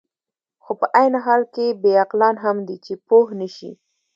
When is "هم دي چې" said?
2.43-2.93